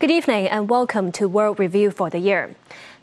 [0.00, 2.56] Good evening and welcome to World Review for the year.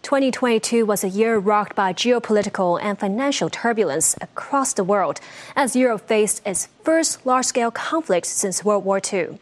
[0.07, 5.19] 2022 was a year rocked by geopolitical and financial turbulence across the world
[5.53, 9.37] as Europe faced its first large scale conflict since World War II.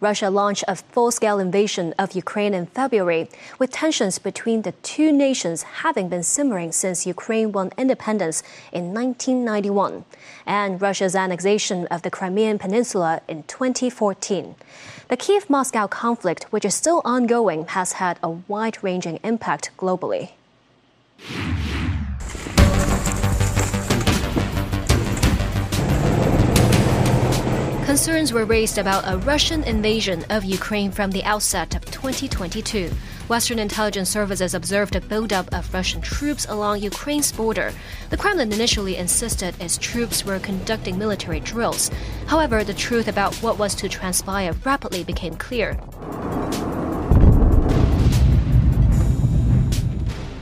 [0.00, 3.28] Russia launched a full scale invasion of Ukraine in February,
[3.58, 8.42] with tensions between the two nations having been simmering since Ukraine won independence
[8.72, 10.04] in 1991,
[10.46, 14.54] and Russia's annexation of the Crimean Peninsula in 2014.
[15.08, 20.05] The Kiev Moscow conflict, which is still ongoing, has had a wide ranging impact globally.
[27.86, 32.90] Concerns were raised about a Russian invasion of Ukraine from the outset of 2022.
[33.28, 37.72] Western intelligence services observed a buildup of Russian troops along Ukraine's border.
[38.10, 41.90] The Kremlin initially insisted its troops were conducting military drills.
[42.26, 45.78] However, the truth about what was to transpire rapidly became clear.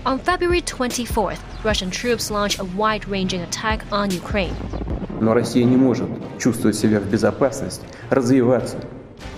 [0.06, 4.56] On February 24th, Russian troops launched a wide ranging attack on Ukraine.
[5.22, 6.08] Но Россия не может
[6.39, 8.78] чувствовать себя в безопасности, развиваться.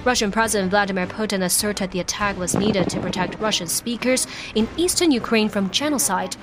[0.05, 5.11] Russian President Vladimir Putin asserted the attack was needed to protect Russian speakers in eastern
[5.11, 6.35] Ukraine from genocide.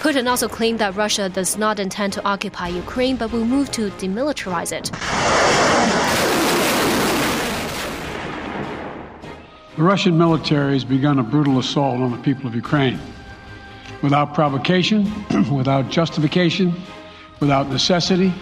[0.00, 3.90] Putin also claimed that Russia does not intend to occupy Ukraine but will move to
[3.92, 4.90] demilitarize it.
[9.79, 12.99] The Russian military has begun a brutal assault on the people of Ukraine
[14.01, 15.09] without provocation,
[15.49, 16.75] without justification,
[17.39, 18.33] without necessity.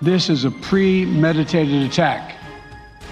[0.00, 2.36] This is a premeditated attack.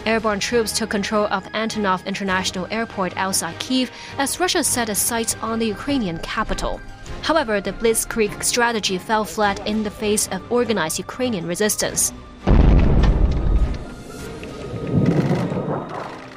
[0.06, 5.34] Airborne troops took control of Antonov International Airport outside Kiev as Russia set its sights
[5.42, 6.80] on the Ukrainian capital.
[7.22, 12.12] However, the Blitzkrieg strategy fell flat in the face of organized Ukrainian resistance.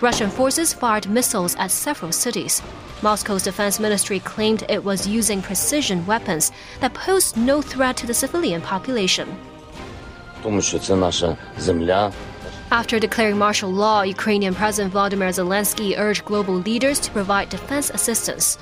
[0.03, 2.61] Russian forces fired missiles at several cities.
[3.01, 6.51] Moscow's defense ministry claimed it was using precision weapons
[6.81, 9.33] that posed no threat to the civilian population.
[12.69, 18.57] After declaring martial law, Ukrainian President Volodymyr Zelensky urged global leaders to provide defense assistance.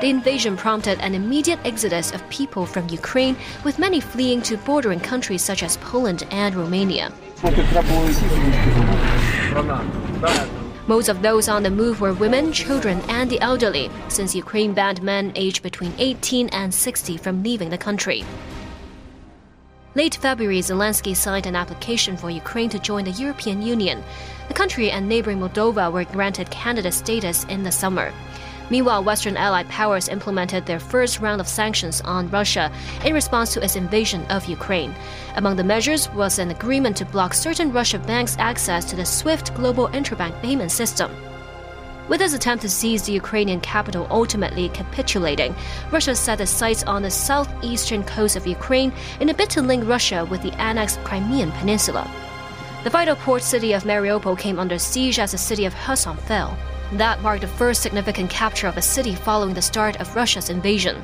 [0.00, 4.98] The invasion prompted an immediate exodus of people from Ukraine, with many fleeing to bordering
[4.98, 7.12] countries such as Poland and Romania.
[10.86, 15.02] Most of those on the move were women, children, and the elderly, since Ukraine banned
[15.02, 18.24] men aged between 18 and 60 from leaving the country.
[19.94, 24.02] Late February, Zelensky signed an application for Ukraine to join the European Union.
[24.48, 28.14] The country and neighboring Moldova were granted candidate status in the summer.
[28.70, 32.72] Meanwhile, Western allied powers implemented their first round of sanctions on Russia
[33.04, 34.94] in response to its invasion of Ukraine.
[35.34, 39.54] Among the measures was an agreement to block certain Russian banks' access to the SWIFT
[39.54, 41.10] global interbank payment system.
[42.08, 45.54] With its attempt to seize the Ukrainian capital ultimately capitulating,
[45.92, 49.86] Russia set its sights on the southeastern coast of Ukraine in a bid to link
[49.86, 52.10] Russia with the annexed Crimean Peninsula.
[52.82, 56.56] The vital port city of Mariupol came under siege as the city of Kherson fell.
[56.92, 61.02] That marked the first significant capture of a city following the start of Russia's invasion.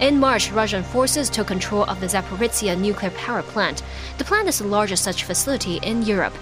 [0.00, 3.82] In March, Russian forces took control of the Zaporizhia nuclear power plant.
[4.16, 6.32] The plant is the largest such facility in Europe.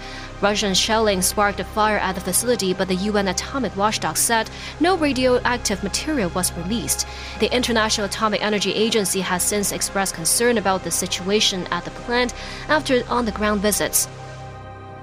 [0.40, 4.96] Russian shelling sparked a fire at the facility, but the UN atomic watchdog said no
[4.96, 7.04] radioactive material was released.
[7.40, 12.34] The International Atomic Energy Agency has since expressed concern about the situation at the plant
[12.68, 14.06] after on the ground visits.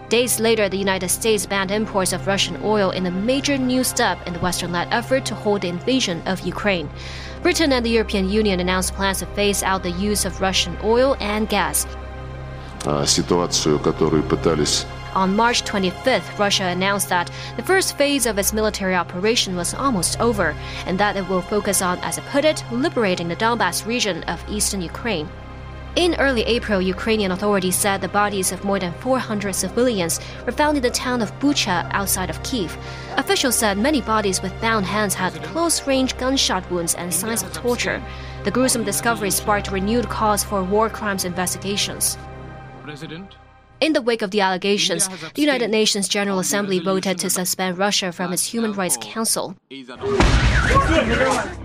[0.09, 4.19] Days later, the United States banned imports of Russian oil in a major new step
[4.27, 6.91] in the Western led effort to hold the invasion of Ukraine.
[7.43, 11.17] Britain and the European Union announced plans to phase out the use of Russian oil
[11.21, 11.87] and gas.
[13.05, 18.95] Ситуацию, которую пытались on March 25th, Russia announced that the first phase of its military
[18.95, 20.55] operation was almost over
[20.87, 24.45] and that it will focus on, as it put it, liberating the Donbass region of
[24.49, 25.29] eastern Ukraine.
[25.96, 30.76] In early April, Ukrainian authorities said the bodies of more than 400 civilians were found
[30.76, 32.78] in the town of Bucha outside of Kiev.
[33.16, 37.54] Officials said many bodies with bound hands had close range gunshot wounds and signs of
[37.54, 38.04] torture.
[38.44, 42.18] The gruesome discovery sparked renewed calls for war crimes investigations.
[42.84, 43.38] President
[43.82, 48.12] in the wake of the allegations, the United Nations General Assembly voted to suspend Russia
[48.12, 49.56] from its Human Rights Council.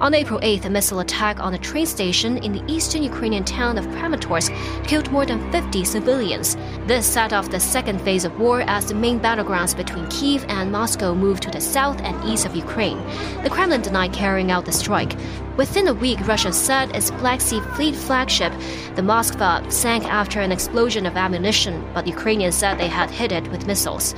[0.01, 3.79] On April 8th, a missile attack on a train station in the eastern Ukrainian town
[3.79, 4.51] of Kramatorsk
[4.87, 6.57] killed more than 50 civilians.
[6.87, 10.73] This set off the second phase of war as the main battlegrounds between Kiev and
[10.73, 12.99] Moscow moved to the south and east of Ukraine.
[13.43, 15.15] The Kremlin denied carrying out the strike.
[15.61, 18.51] Within a week, Russia said its Black Sea Fleet flagship,
[18.95, 23.47] the Moskva, sank after an explosion of ammunition, but Ukrainians said they had hit it
[23.51, 24.15] with missiles.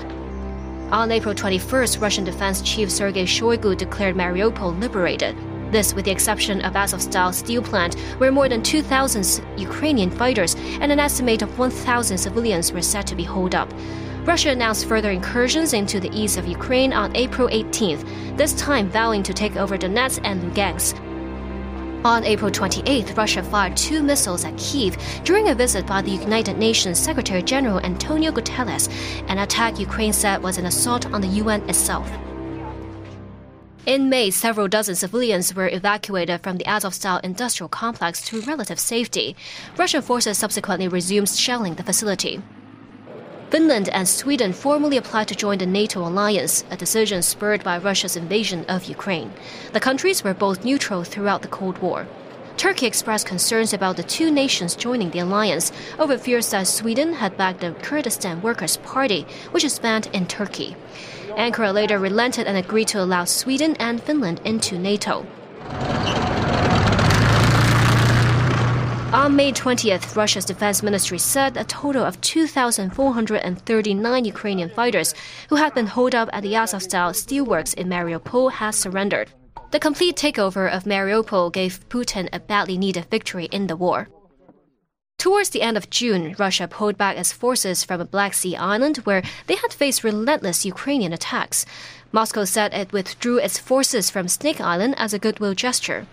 [0.93, 5.37] On April 21st, Russian Defense Chief Sergei Shoigu declared Mariupol liberated.
[5.73, 10.93] This, with the exception of Azovstal steel plant, where more than 2,000 Ukrainian fighters and
[10.93, 13.69] an estimate of 1,000 civilians were said to be holed up.
[14.25, 19.25] Russia announced further incursions into the east of Ukraine on April 18th, this time vowing
[19.25, 21.12] to take over Donetsk and Lugansk.
[22.05, 26.59] On April 28th, Russia fired two missiles at Kiev during a visit by the United
[26.59, 28.89] Nations Secretary General Antonio Guterres,
[29.29, 32.11] an attack Ukraine said was an assault on the UN itself.
[33.87, 39.37] In May, several dozen civilians were evacuated from the Azovstal industrial complex to relative safety.
[39.77, 42.43] Russian forces subsequently resumed shelling the facility.
[43.53, 48.17] Finland and Sweden formally applied to join the NATO alliance, a decision spurred by Russia's
[48.17, 49.31] invasion of Ukraine.
[49.75, 52.07] The countries were both neutral throughout the Cold War.
[52.57, 57.37] Turkey expressed concerns about the two nations joining the alliance over fears that Sweden had
[57.37, 60.75] backed the Kurdistan Workers' Party, which is banned in Turkey.
[61.37, 65.27] Ankara later relented and agreed to allow Sweden and Finland into NATO.
[69.13, 75.15] On May 20th, Russia's defense ministry said a total of 2,439 Ukrainian fighters
[75.51, 79.29] who had been holed up at the Azovstal steelworks in Mariupol had surrendered.
[79.71, 84.09] The complete takeover of Mariupol gave Putin a badly needed victory in the war.
[85.19, 88.97] Towards the end of June, Russia pulled back its forces from a Black Sea island
[89.05, 91.67] where they had faced relentless Ukrainian attacks.
[92.13, 96.07] Moscow said it withdrew its forces from Snake Island as a goodwill gesture.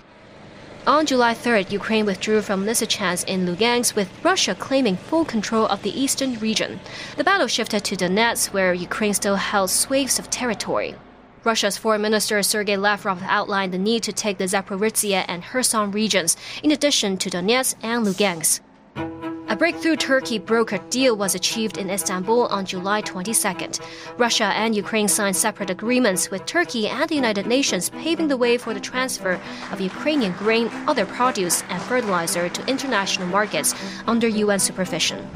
[0.87, 5.83] On July 3rd, Ukraine withdrew from Lysychansk in Lugansk, with Russia claiming full control of
[5.83, 6.79] the eastern region.
[7.17, 10.95] The battle shifted to Donetsk, where Ukraine still held swathes of territory.
[11.43, 16.37] Russia's Foreign Minister Sergei Lavrov outlined the need to take the Zaporizhia and Kherson regions,
[16.63, 18.61] in addition to Donetsk and Lugansk.
[18.95, 23.81] A breakthrough Turkey brokered deal was achieved in Istanbul on July 22nd.
[24.17, 28.57] Russia and Ukraine signed separate agreements with Turkey and the United Nations, paving the way
[28.57, 29.39] for the transfer
[29.71, 33.73] of Ukrainian grain, other produce, and fertilizer to international markets
[34.05, 35.27] under UN supervision.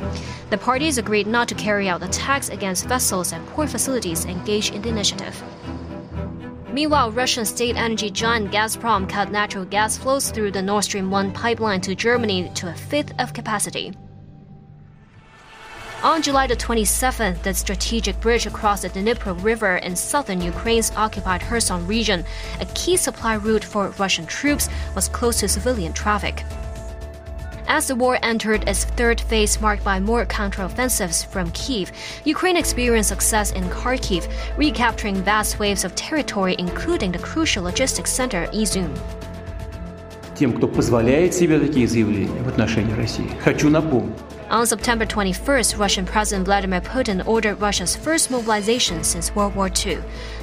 [0.52, 4.84] The parties agreed not to carry out attacks against vessels and port facilities engaged in
[4.84, 5.42] the initiative.
[6.74, 11.32] Meanwhile, Russian state energy giant Gazprom cut natural gas flows through the Nord Stream 1
[11.32, 13.94] pipeline to Germany to a fifth of capacity.
[16.02, 21.42] On July the 27th, the strategic bridge across the Dnipro River in southern Ukraine's occupied
[21.42, 22.26] Kherson region,
[22.60, 26.44] a key supply route for Russian troops, was closed to civilian traffic.
[27.69, 31.93] As the war entered its third phase marked by more counteroffensives from Kiev,
[32.25, 38.47] Ukraine experienced success in Kharkiv, recapturing vast waves of territory, including the crucial logistics center
[38.53, 38.91] Izum.
[40.35, 44.17] Тем, кто позволяет себе такие заявления в отношении России, хочу напомнить,
[44.54, 49.98] on September 21st, Russian President Vladimir Putin ordered Russia's first mobilization since World War II.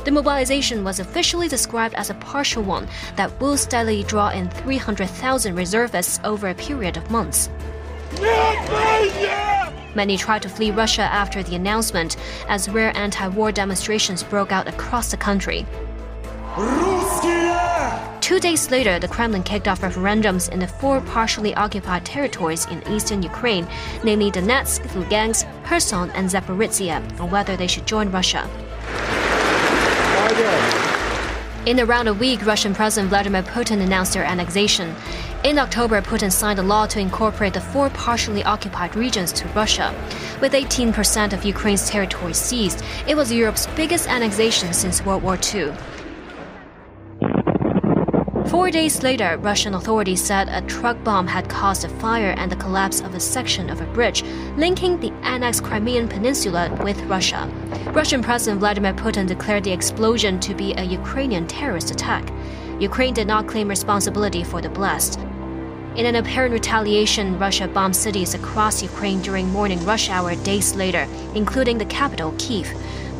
[0.05, 5.55] The mobilization was officially described as a partial one that will steadily draw in 300,000
[5.55, 7.51] reservists over a period of months.
[9.95, 12.17] Many tried to flee Russia after the announcement,
[12.49, 15.65] as rare anti war demonstrations broke out across the country.
[18.21, 22.87] Two days later, the Kremlin kicked off referendums in the four partially occupied territories in
[22.89, 23.67] eastern Ukraine,
[24.05, 28.49] namely Donetsk, Lugansk, Kherson, and Zaporizhia, on whether they should join Russia.
[31.67, 34.95] In around a week, Russian President Vladimir Putin announced their annexation.
[35.45, 39.95] In October, Putin signed a law to incorporate the four partially occupied regions to Russia.
[40.41, 45.73] With 18% of Ukraine's territory seized, it was Europe's biggest annexation since World War II.
[48.61, 52.57] Four days later, Russian authorities said a truck bomb had caused a fire and the
[52.57, 54.23] collapse of a section of a bridge
[54.59, 57.51] linking the annexed Crimean Peninsula with Russia.
[57.95, 62.31] Russian President Vladimir Putin declared the explosion to be a Ukrainian terrorist attack.
[62.79, 65.19] Ukraine did not claim responsibility for the blast.
[65.97, 71.09] In an apparent retaliation, Russia bombed cities across Ukraine during morning rush hour days later,
[71.35, 72.71] including the capital, Kiev.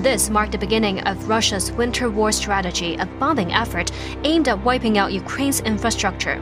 [0.03, 3.91] This marked the beginning of Russia's winter war strategy, a bombing effort
[4.25, 6.41] aimed at wiping out Ukraine's infrastructure.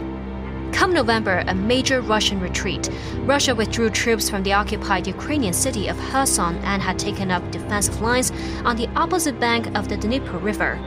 [0.71, 2.89] Come November, a major Russian retreat,
[3.23, 8.01] Russia withdrew troops from the occupied Ukrainian city of Kherson and had taken up defensive
[8.01, 8.31] lines
[8.65, 10.79] on the opposite bank of the Dnipro River.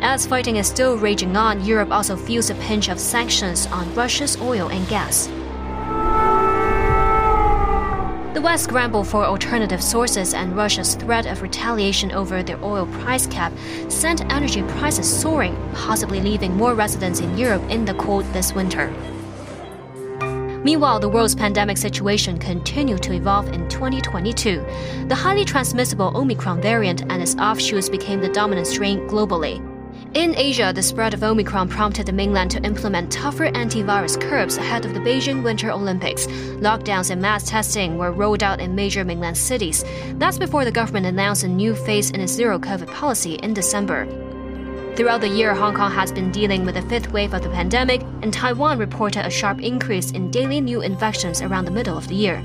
[0.00, 4.40] As fighting is still raging on, Europe also feels a pinch of sanctions on Russia's
[4.40, 5.28] oil and gas.
[8.36, 13.26] The West scrambled for alternative sources, and Russia's threat of retaliation over their oil price
[13.26, 13.50] cap
[13.88, 18.92] sent energy prices soaring, possibly leaving more residents in Europe in the cold this winter.
[20.62, 24.62] Meanwhile, the world's pandemic situation continued to evolve in 2022.
[25.08, 29.75] The highly transmissible Omicron variant and its offshoots became the dominant strain globally.
[30.16, 34.86] In Asia, the spread of Omicron prompted the mainland to implement tougher antivirus curbs ahead
[34.86, 36.26] of the Beijing Winter Olympics.
[36.26, 39.84] Lockdowns and mass testing were rolled out in major mainland cities.
[40.14, 44.06] That's before the government announced a new phase in its zero COVID policy in December.
[44.96, 48.00] Throughout the year, Hong Kong has been dealing with the fifth wave of the pandemic,
[48.22, 52.14] and Taiwan reported a sharp increase in daily new infections around the middle of the
[52.14, 52.42] year.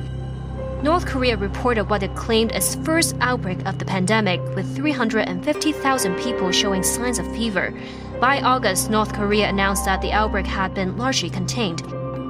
[0.84, 6.52] North Korea reported what it claimed its first outbreak of the pandemic, with 350,000 people
[6.52, 7.72] showing signs of fever.
[8.20, 11.82] By August, North Korea announced that the outbreak had been largely contained.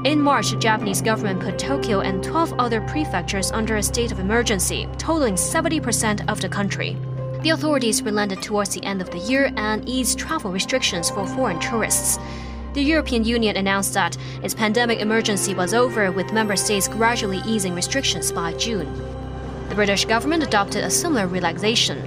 [0.05, 4.19] In March, the Japanese government put Tokyo and 12 other prefectures under a state of
[4.19, 6.97] emergency, totaling 70% of the country.
[7.43, 11.59] The authorities relented towards the end of the year and eased travel restrictions for foreign
[11.61, 12.19] tourists
[12.73, 17.75] the European Union announced that its pandemic emergency was over, with member states gradually easing
[17.75, 18.87] restrictions by June.
[19.69, 22.01] The British government adopted a similar relaxation.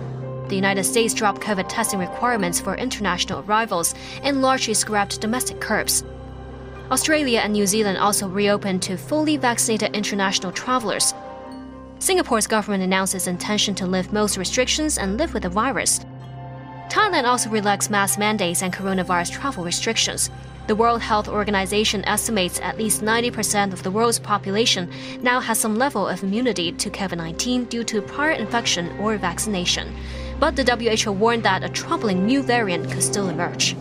[0.49, 6.04] The United States dropped COVID testing requirements for international arrivals and largely scrapped domestic curbs.
[6.90, 11.14] Australia and New Zealand also reopened to fully vaccinated international travelers.
[11.99, 16.00] Singapore's government announced its intention to lift most restrictions and live with the virus.
[16.90, 20.30] Thailand also relaxed mask mandates and coronavirus travel restrictions.
[20.66, 24.90] The World Health Organization estimates at least 90% of the world's population
[25.21, 29.94] now has some level of immunity to COVID 19 due to prior infection or vaccination.
[30.40, 33.76] But the WHO warned that a troubling new variant could still emerge.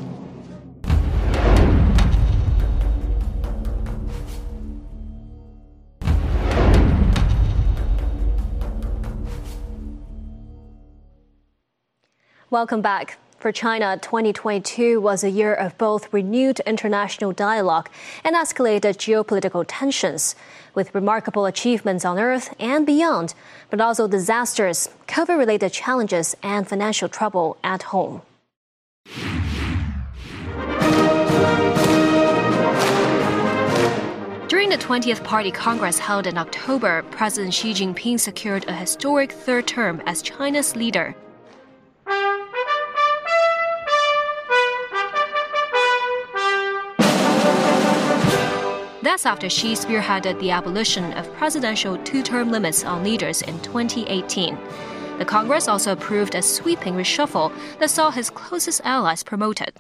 [12.49, 13.17] Welcome back.
[13.43, 17.89] For China, 2022 was a year of both renewed international dialogue
[18.23, 20.37] and escalated geopolitical tensions,
[20.73, 23.33] with remarkable achievements on Earth and beyond,
[23.69, 28.21] but also disasters, COVID related challenges, and financial trouble at home.
[34.47, 39.67] During the 20th Party Congress held in October, President Xi Jinping secured a historic third
[39.67, 41.13] term as China's leader.
[49.03, 54.57] That's after Xi spearheaded the abolition of presidential two term limits on leaders in 2018.
[55.17, 59.73] The Congress also approved a sweeping reshuffle that saw his closest allies promoted.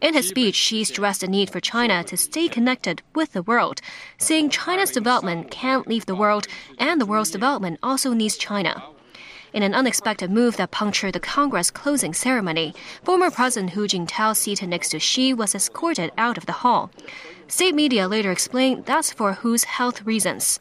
[0.00, 3.80] In his speech, Xi stressed the need for China to stay connected with the world,
[4.18, 6.46] saying China's development can't leave the world,
[6.78, 8.84] and the world's development also needs China.
[9.54, 14.68] In an unexpected move that punctured the Congress closing ceremony, former President Hu Jintao, seated
[14.68, 16.90] next to Xi, was escorted out of the hall.
[17.46, 20.60] State media later explained that's for Hu's health reasons.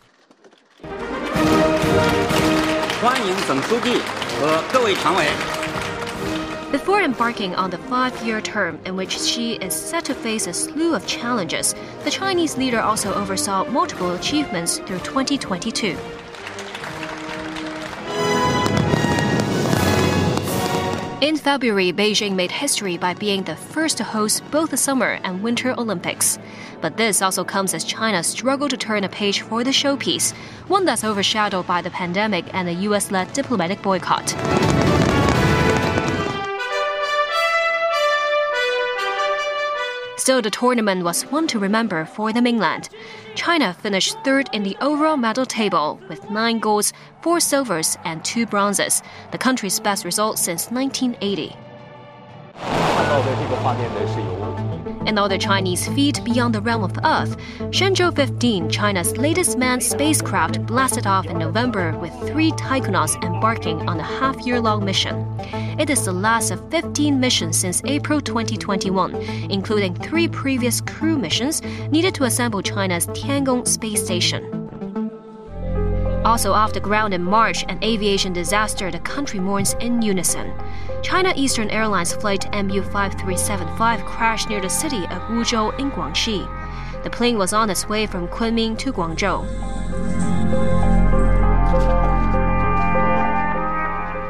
[6.71, 10.53] Before embarking on the five year term in which Xi is set to face a
[10.53, 11.75] slew of challenges,
[12.05, 15.97] the Chinese leader also oversaw multiple achievements through 2022.
[21.19, 25.41] In February, Beijing made history by being the first to host both the Summer and
[25.41, 26.37] Winter Olympics.
[26.79, 30.35] But this also comes as China struggled to turn a page for the showpiece,
[30.67, 34.35] one that's overshadowed by the pandemic and the US led diplomatic boycott.
[40.27, 42.89] Still, the tournament was one to remember for the mainland.
[43.35, 46.91] China finished third in the overall medal table with nine golds,
[47.21, 51.55] four silvers, and two bronzes, the country's best result since 1980.
[55.07, 57.37] Another Chinese feat beyond the realm of Earth,
[57.71, 64.01] Shenzhou 15, China's latest manned spacecraft, blasted off in November with three taikonauts embarking on
[64.01, 65.25] a half year long mission.
[65.79, 69.15] It is the last of 15 missions since April 2021,
[69.49, 74.56] including three previous crew missions needed to assemble China's Tiangong space station.
[76.25, 80.53] Also off the ground in March, an aviation disaster the country mourns in unison.
[81.01, 86.47] China Eastern Airlines flight MU5375 crashed near the city of Wuzhou in Guangxi.
[87.03, 89.45] The plane was on its way from Kunming to Guangzhou.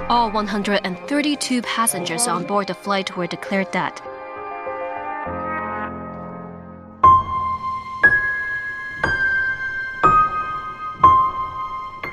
[0.09, 4.01] All 132 passengers on board the flight were declared dead.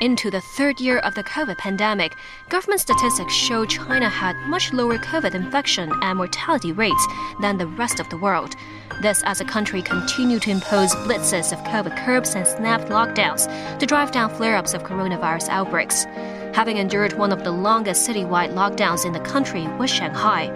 [0.04, 2.14] Into the third year of the COVID pandemic,
[2.50, 7.06] government statistics show China had much lower COVID infection and mortality rates
[7.40, 8.54] than the rest of the world.
[9.00, 13.86] This as the country continued to impose blitzes of COVID curbs and snapped lockdowns to
[13.86, 16.04] drive down flare ups of coronavirus outbreaks.
[16.52, 20.48] Having endured one of the longest citywide lockdowns in the country was Shanghai.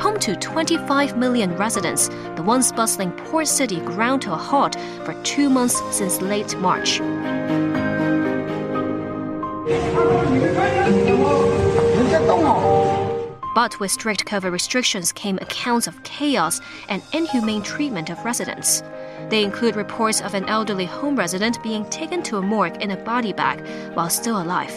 [0.00, 5.12] Home to 25 million residents, the once bustling port city ground to a halt for
[5.24, 7.02] two months since late March.
[13.54, 18.82] But with strict COVID restrictions came accounts of chaos and inhumane treatment of residents.
[19.28, 22.96] They include reports of an elderly home resident being taken to a morgue in a
[22.96, 23.60] body bag
[23.94, 24.72] while still alive.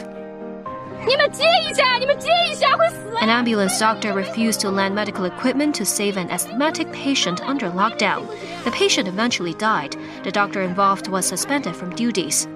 [3.21, 8.27] An ambulance doctor refused to lend medical equipment to save an asthmatic patient under lockdown.
[8.65, 9.95] The patient eventually died.
[10.23, 12.47] The doctor involved was suspended from duties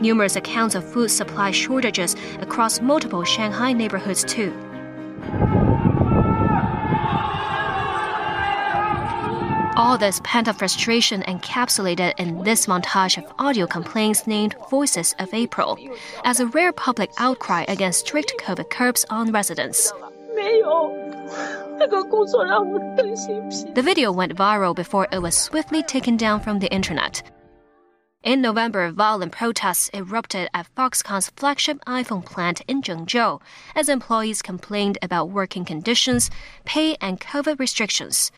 [0.00, 4.52] numerous accounts of food supply shortages across multiple Shanghai neighborhoods, too.
[9.76, 15.32] All this pent up frustration encapsulated in this montage of audio complaints named Voices of
[15.32, 15.78] April,
[16.24, 19.92] as a rare public outcry against strict COVID curbs on residents.
[23.74, 27.22] The video went viral before it was swiftly taken down from the internet.
[28.24, 33.40] In November, violent protests erupted at Foxconn's flagship iPhone plant in Zhengzhou
[33.76, 36.28] as employees complained about working conditions,
[36.64, 38.32] pay, and COVID restrictions.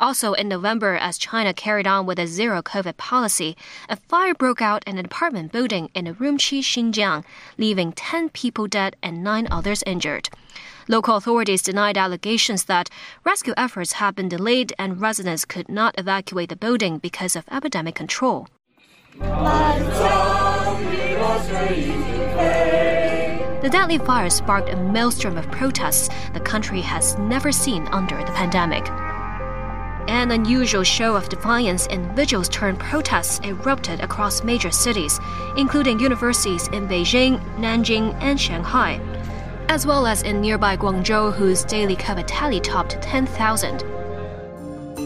[0.00, 3.56] Also in November, as China carried on with a zero COVID policy,
[3.88, 7.24] a fire broke out in an apartment building in Urumqi, Xinjiang,
[7.56, 10.30] leaving 10 people dead and 9 others injured.
[10.88, 12.90] Local authorities denied allegations that
[13.24, 17.94] rescue efforts had been delayed and residents could not evacuate the building because of epidemic
[17.94, 18.48] control.
[19.18, 19.28] The
[23.70, 28.88] deadly fire sparked a maelstrom of protests the country has never seen under the pandemic.
[30.08, 35.20] An unusual show of defiance in vigils turned protests erupted across major cities,
[35.58, 38.98] including universities in Beijing, Nanjing, and Shanghai,
[39.68, 44.01] as well as in nearby Guangzhou, whose daily COVID tally topped 10,000.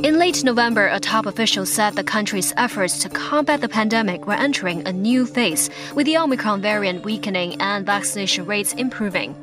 [0.03, 4.35] In late November, a top official said the country's efforts to combat the pandemic were
[4.35, 9.35] entering a new phase, with the Omicron variant weakening and vaccination rates improving.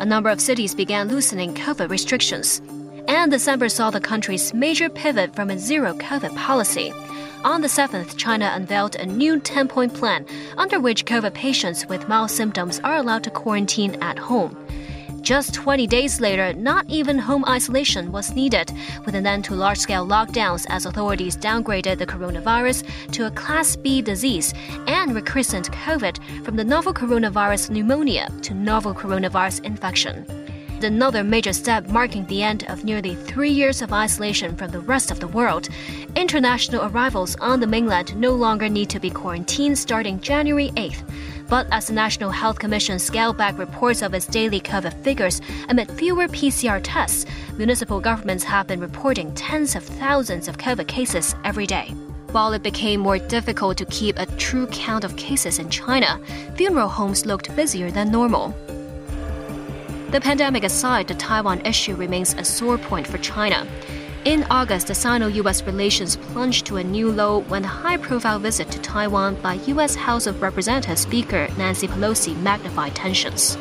[0.00, 2.60] A number of cities began loosening COVID restrictions.
[3.06, 6.92] And December saw the country's major pivot from a zero COVID policy.
[7.44, 10.26] On the 7th, China unveiled a new 10 point plan
[10.56, 14.56] under which COVID patients with mild symptoms are allowed to quarantine at home.
[15.24, 18.70] Just 20 days later, not even home isolation was needed,
[19.06, 23.74] with an end to large scale lockdowns as authorities downgraded the coronavirus to a Class
[23.74, 24.52] B disease
[24.86, 30.26] and rechristened COVID from the novel coronavirus pneumonia to novel coronavirus infection
[30.84, 35.10] another major step marking the end of nearly three years of isolation from the rest
[35.10, 35.68] of the world.
[36.14, 41.02] International arrivals on the mainland no longer need to be quarantined starting January 8th.
[41.48, 45.90] But as the National Health Commission scaled back reports of its daily COVID figures amid
[45.90, 47.26] fewer PCR tests,
[47.56, 51.94] municipal governments have been reporting tens of thousands of COVID cases every day.
[52.32, 56.18] While it became more difficult to keep a true count of cases in China,
[56.56, 58.54] funeral homes looked busier than normal.
[60.10, 63.66] The pandemic aside, the Taiwan issue remains a sore point for China.
[64.24, 68.38] In August, the Sino US relations plunged to a new low when a high profile
[68.38, 73.58] visit to Taiwan by US House of Representatives Speaker Nancy Pelosi magnified tensions.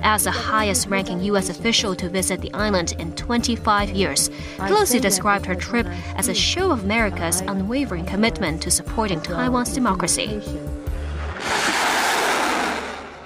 [0.00, 1.48] As the highest ranking U.S.
[1.48, 6.70] official to visit the island in 25 years, Pelosi described her trip as a show
[6.70, 10.40] of America's unwavering commitment to supporting Taiwan's democracy.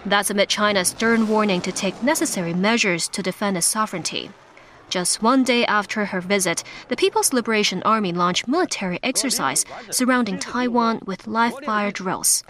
[0.06, 4.30] That's amid China's stern warning to take necessary measures to defend its sovereignty.
[4.88, 11.00] Just one day after her visit, the People's Liberation Army launched military exercise surrounding Taiwan
[11.04, 12.42] with live fire drills.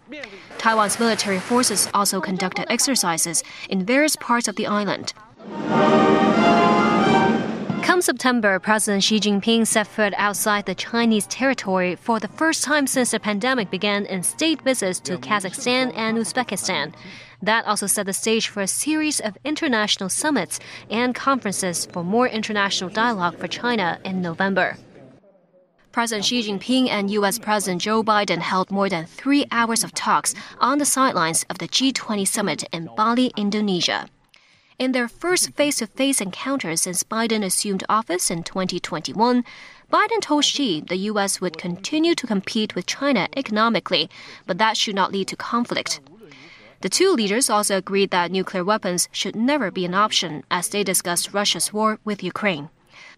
[0.56, 5.12] Taiwan's military forces also conducted exercises in various parts of the island.
[7.82, 12.86] Come September, President Xi Jinping set foot outside the Chinese territory for the first time
[12.86, 16.92] since the pandemic began in state visits to Kazakhstan and Uzbekistan.
[17.42, 20.58] That also set the stage for a series of international summits
[20.90, 24.76] and conferences for more international dialogue for China in November.
[25.92, 27.38] President Xi Jinping and U.S.
[27.38, 31.68] President Joe Biden held more than three hours of talks on the sidelines of the
[31.68, 34.08] G20 summit in Bali, Indonesia.
[34.78, 39.44] In their first face to face encounter since Biden assumed office in 2021,
[39.92, 41.40] Biden told Xi the U.S.
[41.40, 44.08] would continue to compete with China economically,
[44.46, 46.00] but that should not lead to conflict.
[46.80, 50.84] The two leaders also agreed that nuclear weapons should never be an option as they
[50.84, 52.70] discussed Russia's war with Ukraine.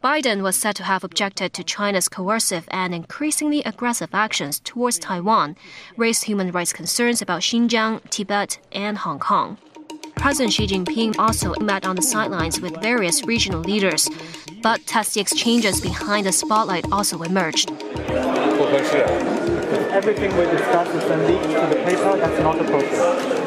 [0.03, 5.57] Biden was said to have objected to China's coercive and increasingly aggressive actions towards Taiwan,
[5.99, 9.59] raised human rights concerns about Xinjiang, Tibet, and Hong Kong.
[10.17, 14.09] President Xi Jinping also met on the sidelines with various regional leaders,
[14.63, 17.71] but testy exchanges behind the spotlight also emerged.
[19.93, 22.17] Everything we discuss is then leaked to the paper.
[22.17, 23.40] That's not appropriate.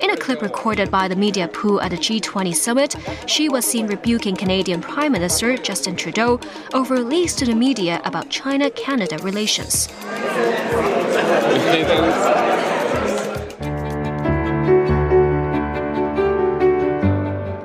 [0.00, 3.86] In a clip recorded by the media pool at the G20 summit, Xi was seen
[3.86, 6.40] rebuking Canadian Prime Minister Justin Trudeau
[6.72, 9.88] over leaks to the media about China Canada relations.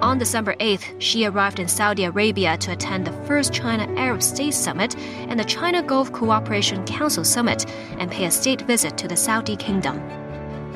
[0.02, 4.58] On December 8th, Xi arrived in Saudi Arabia to attend the first China Arab States
[4.58, 7.66] Summit and the China Gulf Cooperation Council Summit
[7.98, 10.25] and pay a state visit to the Saudi Kingdom.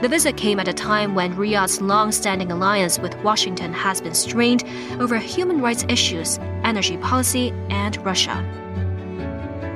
[0.01, 4.13] The visit came at a time when Riyadh's long standing alliance with Washington has been
[4.13, 4.63] strained
[4.97, 8.45] over human rights issues, energy policy, and Russia.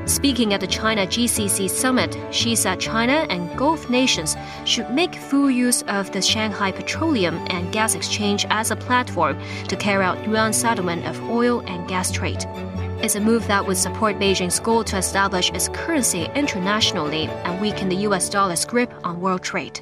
[0.05, 5.51] Speaking at the China GCC summit, Xi said China and Gulf nations should make full
[5.51, 10.53] use of the Shanghai Petroleum and Gas Exchange as a platform to carry out yuan
[10.53, 12.45] settlement of oil and gas trade.
[13.01, 17.89] It's a move that would support Beijing's goal to establish its currency internationally and weaken
[17.89, 19.81] the US dollar's grip on world trade.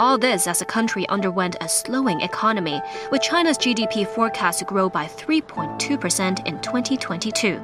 [0.00, 2.80] All this as the country underwent a slowing economy,
[3.12, 7.60] with China's GDP forecast to grow by 3.2% in 2022.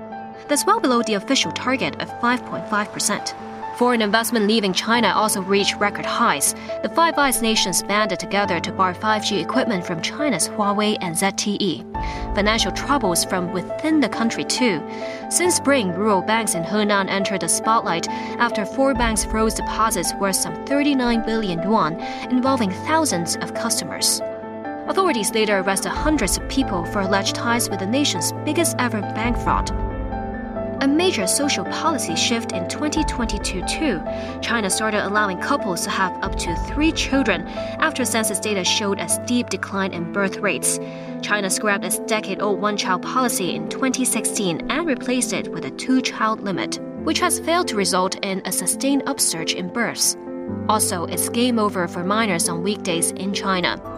[0.46, 3.46] That's well below the official target of 5.5%.
[3.77, 6.55] Foreign investment leaving China also reached record highs.
[6.83, 11.85] The Five Eyes nations banded together to bar 5G equipment from China's Huawei and ZTE.
[12.35, 14.81] Financial troubles from within the country, too.
[15.29, 18.09] Since spring, rural banks in Hunan entered the spotlight
[18.39, 24.23] after four banks froze deposits worth some 39 billion yuan, involving thousands of customers.
[24.89, 29.37] Authorities later arrested hundreds of people for alleged ties with the nation's biggest ever bank
[29.37, 29.86] fraud.
[30.87, 34.01] A major social policy shift in 2022 too.
[34.40, 37.42] China started allowing couples to have up to three children
[37.81, 40.79] after census data showed a steep decline in birth rates.
[41.22, 45.72] China scrapped its decade old one child policy in 2016 and replaced it with a
[45.72, 50.16] two child limit, which has failed to result in a sustained upsurge in births.
[50.68, 53.96] Also, it's game over for minors on weekdays in China.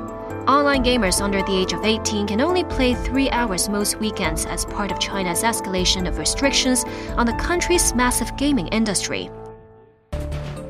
[0.48, 4.64] Online gamers under the age of 18 can only play three hours most weekends as
[4.64, 6.86] part of China's escalation of restrictions
[7.18, 9.30] on the country's massive gaming industry.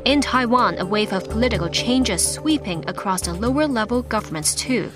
[0.04, 4.90] In Taiwan, a wave of political changes sweeping across the lower level governments too.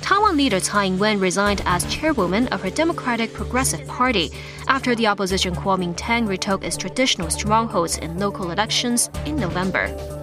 [0.00, 4.32] Taiwan leader Tsai Ing-wen resigned as chairwoman of her Democratic Progressive Party
[4.66, 10.17] after the opposition Kuomintang retook its traditional strongholds in local elections in November.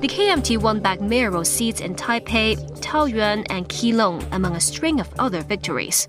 [0.00, 5.12] The KMT won back mayoral seats in Taipei, Taoyuan, and Keelung, among a string of
[5.18, 6.06] other victories.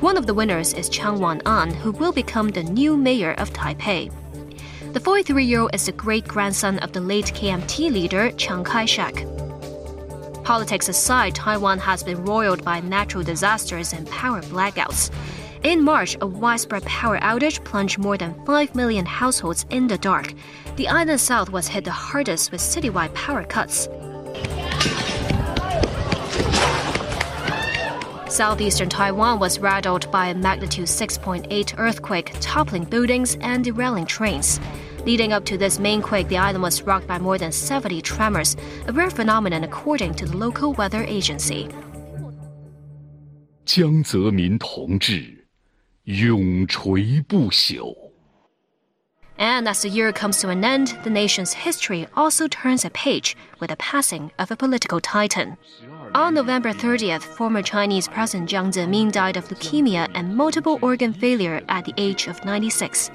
[0.00, 4.12] One of the winners is Chang Wan-an, who will become the new mayor of Taipei.
[4.92, 8.84] The 43 year old is the great grandson of the late KMT leader Chiang Kai
[8.84, 9.24] shek.
[10.44, 15.10] Politics aside, Taiwan has been roiled by natural disasters and power blackouts.
[15.62, 20.34] In March, a widespread power outage plunged more than 5 million households in the dark.
[20.79, 23.87] The island south was hit the hardest with citywide power cuts.
[28.27, 34.59] Southeastern Taiwan was rattled by a magnitude 6.8 earthquake, toppling buildings and derailing trains.
[35.05, 38.57] Leading up to this main quake, the island was rocked by more than 70 tremors,
[38.87, 41.69] a rare phenomenon according to the local weather agency.
[43.65, 45.47] 江泽民同志
[46.03, 48.08] 永垂不朽。
[49.40, 53.38] And as the year comes to an end, the nation's history also turns a page
[53.58, 55.56] with the passing of a political titan.
[56.14, 61.62] On November 30th, former Chinese President Jiang Zemin died of leukemia and multiple organ failure
[61.70, 63.10] at the age of 96.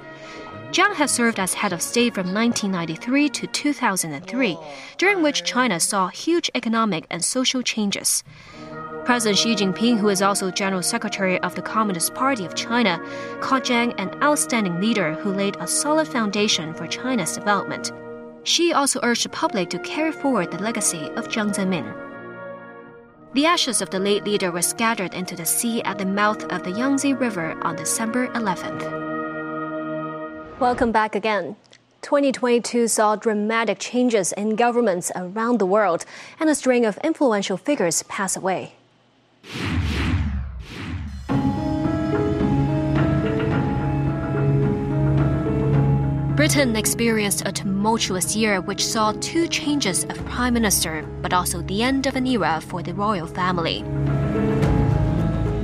[0.71, 4.57] Jiang has served as head of state from 1993 to 2003,
[4.97, 8.23] during which China saw huge economic and social changes.
[9.03, 12.99] President Xi Jinping, who is also General Secretary of the Communist Party of China,
[13.41, 17.91] called Jiang an outstanding leader who laid a solid foundation for China's development.
[18.43, 21.93] Xi also urged the public to carry forward the legacy of Jiang Zemin.
[23.33, 26.63] The ashes of the late leader were scattered into the sea at the mouth of
[26.63, 28.83] the Yangtze River on December 11th.
[30.59, 31.57] Welcome back again.
[32.01, 36.05] 2022 saw dramatic changes in governments around the world,
[36.39, 38.75] and a string of influential figures pass away.
[46.35, 51.81] Britain experienced a tumultuous year which saw two changes of prime minister, but also the
[51.81, 53.83] end of an era for the royal family.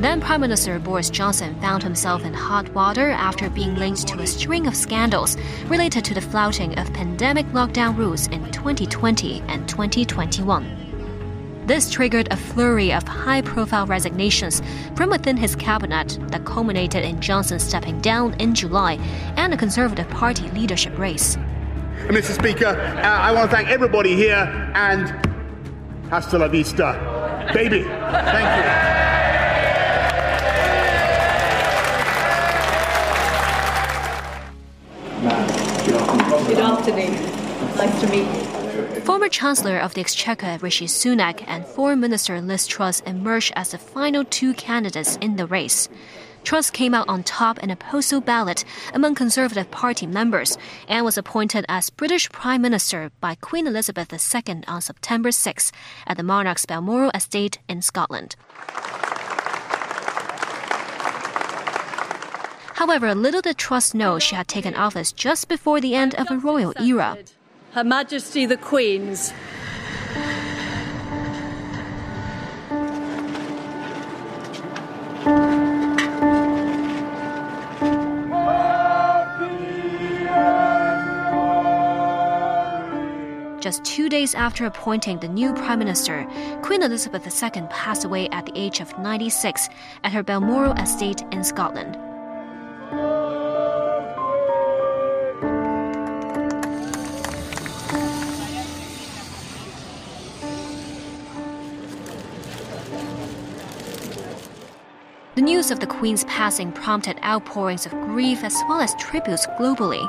[0.02, 4.26] Then Prime Minister Boris Johnson found himself in hot water after being linked to a
[4.26, 10.81] string of scandals related to the flouting of pandemic lockdown rules in 2020 and 2021.
[11.72, 14.62] This triggered a flurry of high profile resignations
[14.94, 18.96] from within his cabinet that culminated in Johnson stepping down in July
[19.38, 21.38] and a Conservative Party leadership race.
[22.08, 22.38] Mr.
[22.38, 25.08] Speaker, uh, I want to thank everybody here and
[26.10, 27.84] hasta la vista, baby.
[27.84, 28.92] Thank you.
[36.48, 37.14] Good afternoon.
[37.78, 38.41] Nice to meet you.
[39.04, 43.80] Former Chancellor of the Exchequer Rishi Sunak and Foreign Minister Liz Truss emerged as the
[43.80, 45.90] final two candidates in the race.
[46.44, 50.56] Truss came out on top in a postal ballot among Conservative Party members
[50.88, 55.72] and was appointed as British Prime Minister by Queen Elizabeth II on September 6
[56.06, 58.36] at the monarch's Balmoral estate in Scotland.
[62.76, 66.38] However, little did Truss know she had taken office just before the end of a
[66.38, 67.18] royal era.
[67.74, 69.32] Her Majesty the Queen's.
[83.62, 86.28] Just two days after appointing the new Prime Minister,
[86.64, 89.70] Queen Elizabeth II passed away at the age of 96
[90.04, 91.98] at her Balmoral estate in Scotland.
[105.62, 110.02] News of the Queen's passing prompted outpourings of grief as well as tributes globally.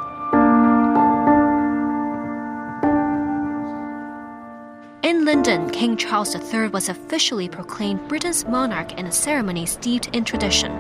[5.02, 10.24] In London, King Charles III was officially proclaimed Britain's monarch in a ceremony steeped in
[10.24, 10.72] tradition.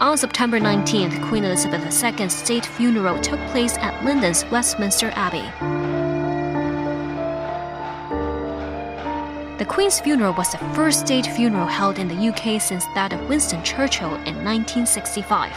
[0.00, 5.69] On September 19th, Queen Elizabeth II's state funeral took place at London's Westminster Abbey.
[9.70, 13.62] Queen's funeral was the first state funeral held in the UK since that of Winston
[13.62, 15.52] Churchill in 1965.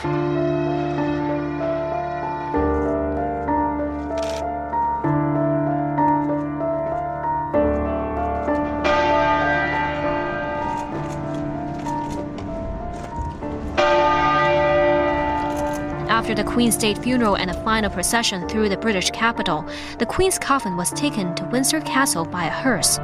[16.08, 19.66] After the Queen's state funeral and a final procession through the British capital,
[19.98, 23.00] the Queen's coffin was taken to Windsor Castle by a hearse.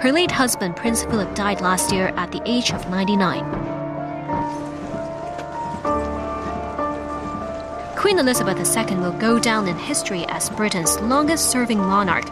[0.00, 3.44] Her late husband, Prince Philip, died last year at the age of 99.
[7.96, 12.26] Queen Elizabeth II will go down in history as Britain's longest serving monarch.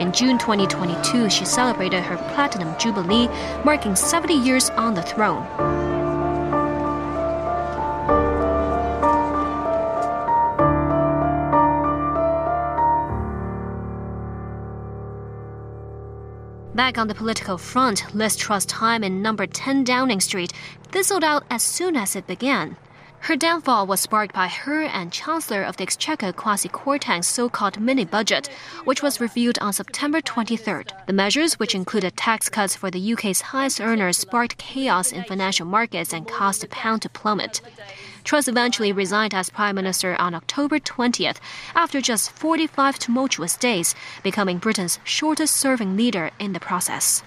[0.00, 3.28] In June 2022, she celebrated her Platinum Jubilee,
[3.64, 5.79] marking 70 years on the throne.
[16.90, 20.52] Back on the political front, Liz Truss' time in number 10 Downing Street
[20.90, 22.76] fizzled out as soon as it began.
[23.20, 28.04] Her downfall was sparked by her and Chancellor of the Exchequer Kwasi Kwarteng's so-called mini
[28.04, 28.48] budget,
[28.82, 31.06] which was reviewed on September 23rd.
[31.06, 35.66] The measures, which included tax cuts for the UK's highest earners, sparked chaos in financial
[35.66, 37.60] markets and caused the pound to plummet.
[38.24, 41.38] Truss eventually resigned as Prime Minister on October 20th
[41.74, 47.22] after just 45 tumultuous days, becoming Britain's shortest serving leader in the process.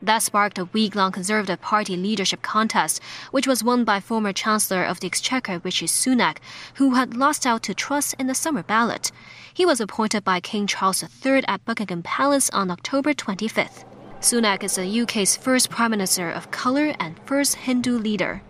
[0.00, 4.84] That sparked a week long Conservative Party leadership contest, which was won by former Chancellor
[4.84, 6.36] of the Exchequer Rishi Sunak,
[6.74, 9.10] who had lost out to Truss in the summer ballot.
[9.52, 13.84] He was appointed by King Charles III at Buckingham Palace on October 25th.
[14.20, 18.42] Sunak is the UK's first Prime Minister of colour and first Hindu leader.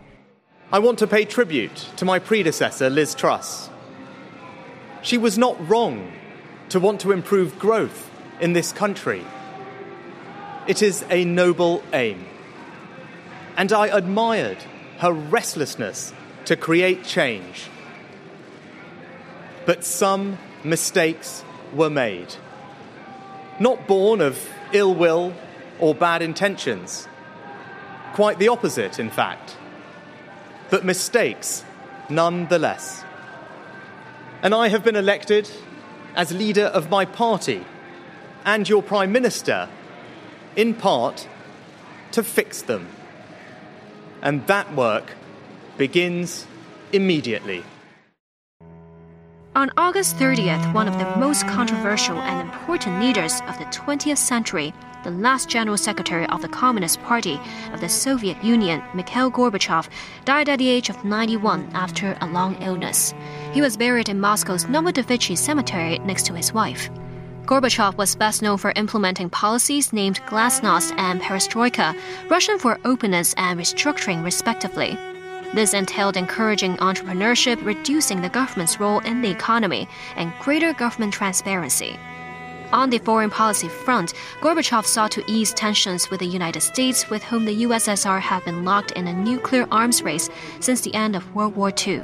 [0.71, 3.71] I want to pay tribute to my predecessor, Liz Truss.
[5.01, 6.13] She was not wrong
[6.69, 9.25] to want to improve growth in this country.
[10.67, 12.27] It is a noble aim.
[13.57, 14.59] And I admired
[14.99, 16.13] her restlessness
[16.45, 17.71] to create change.
[19.65, 22.35] But some mistakes were made.
[23.59, 25.33] Not born of ill will
[25.81, 27.09] or bad intentions.
[28.13, 29.57] Quite the opposite, in fact
[30.71, 31.65] but mistakes
[32.09, 33.05] nonetheless.
[34.43, 35.51] And I have been elected
[36.15, 37.65] as leader of my party
[38.45, 39.69] and your Prime Minister
[40.59, 41.29] in part,
[42.11, 42.89] to fix them.
[44.21, 45.13] And that work
[45.77, 46.49] begins
[46.93, 47.63] immediately.
[49.59, 54.73] On August 30th, one of the most controversial and important leaders of the 20th century,
[55.03, 57.41] the last General Secretary of the Communist Party
[57.73, 59.89] of the Soviet Union, Mikhail Gorbachev,
[60.25, 63.13] died at the age of 91 after a long illness.
[63.53, 66.89] He was buried in Moscow's Novodevichy Cemetery next to his wife.
[67.45, 71.99] Gorbachev was best known for implementing policies named Glasnost and Perestroika,
[72.31, 74.97] Russian for openness and restructuring, respectively.
[75.55, 81.99] This entailed encouraging entrepreneurship, reducing the government's role in the economy, and greater government transparency.
[82.71, 87.25] On the foreign policy front, Gorbachev sought to ease tensions with the United States, with
[87.25, 90.29] whom the USSR had been locked in a nuclear arms race
[90.61, 92.03] since the end of World War II.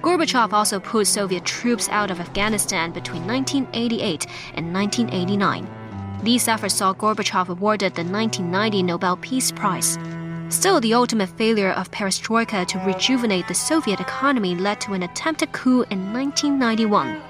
[0.00, 5.68] Gorbachev also put Soviet troops out of Afghanistan between 1988 and 1989.
[6.22, 9.98] These efforts saw Gorbachev awarded the 1990 Nobel Peace Prize.
[10.50, 15.52] Still, the ultimate failure of perestroika to rejuvenate the Soviet economy led to an attempted
[15.52, 17.22] coup in 1991.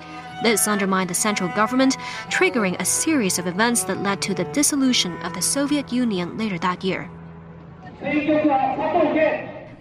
[0.43, 1.99] This undermined the central government,
[2.31, 6.59] triggering a series of events that led to the dissolution of the Soviet Union later
[6.61, 7.11] that year.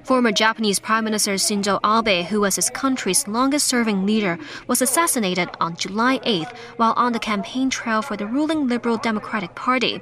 [0.10, 5.50] Former Japanese Prime Minister Shinzo Abe, who was his country's longest serving leader, was assassinated
[5.62, 10.02] on July 8th while on the campaign trail for the ruling Liberal Democratic Party.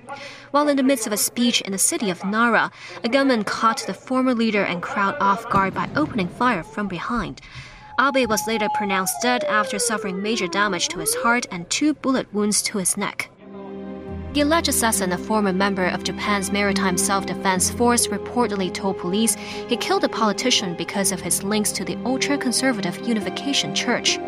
[0.51, 2.71] While in the midst of a speech in the city of Nara,
[3.03, 7.41] a gunman caught the former leader and crowd off guard by opening fire from behind.
[7.99, 12.33] Abe was later pronounced dead after suffering major damage to his heart and two bullet
[12.33, 13.29] wounds to his neck.
[14.37, 19.33] The alleged assassin, a former member of Japan's Maritime Self Defense Force, reportedly told police
[19.33, 24.19] he killed a politician because of his links to the ultra conservative Unification Church.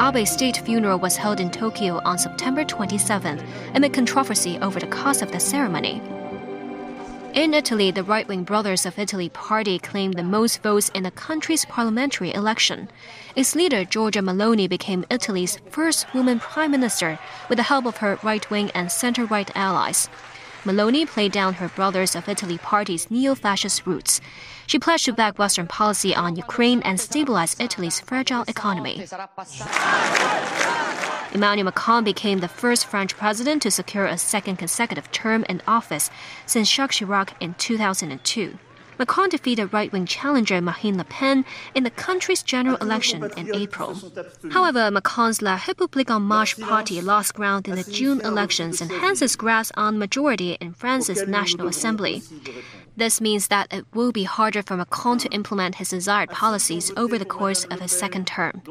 [0.00, 5.22] Abe's state funeral was held in Tokyo on September 27th amid controversy over the cost
[5.22, 6.02] of the ceremony.
[7.34, 11.10] In Italy, the right wing Brothers of Italy party claimed the most votes in the
[11.10, 12.90] country's parliamentary election.
[13.34, 17.18] Its leader, Giorgia Meloni, became Italy's first woman prime minister
[17.48, 20.10] with the help of her right wing and center right allies.
[20.64, 24.20] Meloni played down her Brothers of Italy party's neo fascist roots.
[24.66, 29.06] She pledged to back Western policy on Ukraine and stabilize Italy's fragile economy.
[31.34, 36.10] Emmanuel Macron became the first French president to secure a second consecutive term in office
[36.44, 38.58] since Jacques Chirac in 2002.
[38.98, 43.98] Macron defeated right wing challenger Marine Le Pen in the country's general election in April.
[44.50, 49.20] However, Macron's La République En Marche party lost ground in the June elections and hence
[49.20, 52.22] his grasp on majority in France's National Assembly.
[52.96, 57.18] This means that it will be harder for Macron to implement his desired policies over
[57.18, 58.62] the course of his second term.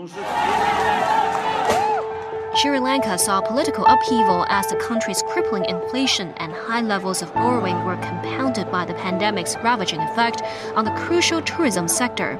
[2.53, 7.85] Sri Lanka saw political upheaval as the country's crippling inflation and high levels of borrowing
[7.85, 10.41] were compounded by the pandemic's ravaging effect
[10.75, 12.37] on the crucial tourism sector.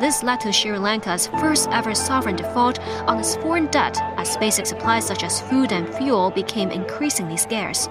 [0.00, 4.66] This led to Sri Lanka's first ever sovereign default on its foreign debt as basic
[4.66, 7.88] supplies such as food and fuel became increasingly scarce.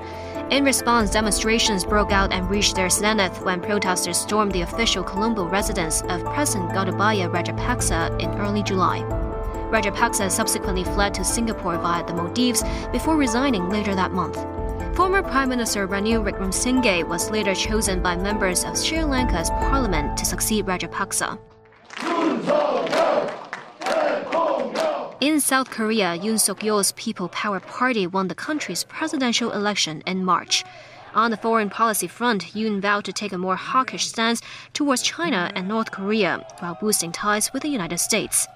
[0.51, 5.45] In response, demonstrations broke out and reached their zenith when protesters stormed the official Colombo
[5.45, 9.26] residence of President Gotabaya Rajapaksa in early July.
[9.69, 14.37] Rajapaksa subsequently fled to Singapore via the Maldives before resigning later that month.
[14.95, 20.25] Former Prime Minister Ranil Wickremesinghe was later chosen by members of Sri Lanka's parliament to
[20.25, 21.37] succeed Rajapaksa.
[25.19, 30.23] In South Korea, Yoon Suk Yeol's People Power Party won the country's presidential election in
[30.23, 30.63] March.
[31.13, 34.41] On the foreign policy front, Yoon vowed to take a more hawkish stance
[34.73, 38.47] towards China and North Korea while boosting ties with the United States.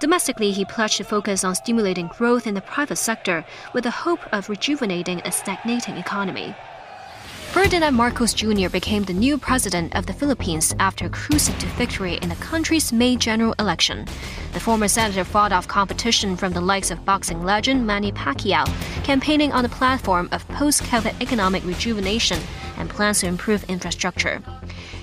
[0.00, 4.20] Domestically, he pledged to focus on stimulating growth in the private sector with the hope
[4.32, 6.54] of rejuvenating a stagnating economy.
[7.50, 8.68] Ferdinand Marcos Jr.
[8.68, 13.16] became the new president of the Philippines after cruising to victory in the country's May
[13.16, 14.06] general election.
[14.52, 18.66] The former senator fought off competition from the likes of boxing legend Manny Pacquiao,
[19.02, 22.38] campaigning on the platform of post COVID economic rejuvenation
[22.76, 24.42] and plans to improve infrastructure.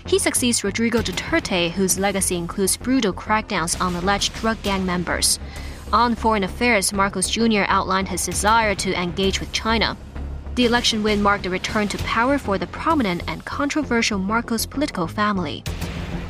[0.08, 5.39] He succeeds Rodrigo Duterte, whose legacy includes brutal crackdowns on alleged drug gang members.
[5.91, 7.64] On foreign affairs, Marcos Jr.
[7.68, 9.97] outlined his desire to engage with China.
[10.56, 15.08] The election win marked a return to power for the prominent and controversial Marcos political
[15.08, 15.64] family.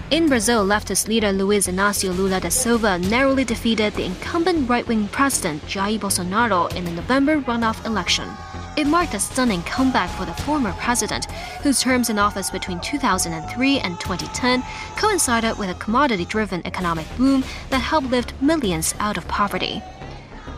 [0.09, 5.07] In Brazil, leftist leader Luiz Inácio Lula da Silva narrowly defeated the incumbent right wing
[5.09, 8.29] president Jair Bolsonaro in the November runoff election.
[8.77, 13.79] It marked a stunning comeback for the former president, whose terms in office between 2003
[13.79, 14.63] and 2010
[14.97, 19.81] coincided with a commodity driven economic boom that helped lift millions out of poverty.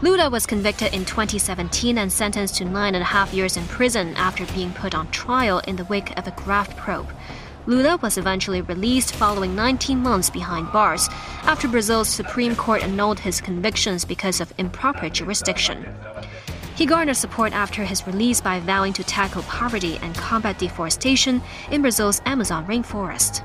[0.02, 4.16] Lula was convicted in 2017 and sentenced to nine and a half years in prison
[4.16, 7.12] after being put on trial in the wake of a graft probe.
[7.68, 11.08] Lula was eventually released following 19 months behind bars
[11.44, 15.86] after Brazil's Supreme Court annulled his convictions because of improper jurisdiction.
[16.78, 21.82] He garnered support after his release by vowing to tackle poverty and combat deforestation in
[21.82, 23.44] Brazil's Amazon rainforest.